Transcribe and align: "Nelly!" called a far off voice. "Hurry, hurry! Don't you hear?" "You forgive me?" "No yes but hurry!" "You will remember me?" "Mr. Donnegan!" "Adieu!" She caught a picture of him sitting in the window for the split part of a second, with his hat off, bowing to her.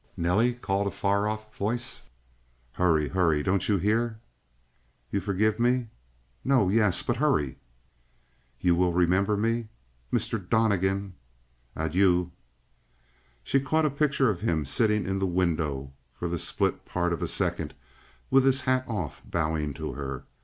"Nelly!" 0.17 0.55
called 0.55 0.87
a 0.87 0.89
far 0.89 1.27
off 1.29 1.55
voice. 1.55 2.01
"Hurry, 2.73 3.09
hurry! 3.09 3.43
Don't 3.43 3.69
you 3.69 3.77
hear?" 3.77 4.19
"You 5.11 5.19
forgive 5.21 5.59
me?" 5.59 5.89
"No 6.43 6.69
yes 6.69 7.03
but 7.03 7.17
hurry!" 7.17 7.59
"You 8.59 8.73
will 8.73 8.93
remember 8.93 9.37
me?" 9.37 9.67
"Mr. 10.11 10.39
Donnegan!" 10.49 11.13
"Adieu!" 11.75 12.31
She 13.43 13.59
caught 13.59 13.85
a 13.85 13.91
picture 13.91 14.31
of 14.31 14.41
him 14.41 14.65
sitting 14.65 15.05
in 15.05 15.19
the 15.19 15.27
window 15.27 15.93
for 16.15 16.27
the 16.27 16.39
split 16.39 16.83
part 16.83 17.13
of 17.13 17.21
a 17.21 17.27
second, 17.27 17.75
with 18.31 18.43
his 18.43 18.61
hat 18.61 18.83
off, 18.87 19.21
bowing 19.29 19.71
to 19.75 19.91
her. 19.93 20.23